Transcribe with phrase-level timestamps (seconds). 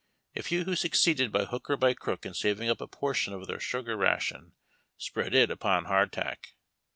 [0.35, 3.45] A few who succeeded by hook or by crook in saving up a portion of
[3.45, 4.53] their sugar ration
[4.97, 6.55] spread it \\])0\\ hardtack.